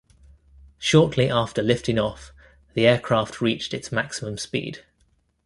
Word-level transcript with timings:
Shortly 0.79 1.29
after 1.29 1.61
lifting 1.61 1.99
off, 1.99 2.33
the 2.73 2.87
aircraft 2.87 3.39
reached 3.39 3.71
its 3.71 3.91
maximum 3.91 4.39
speed. 4.39 4.83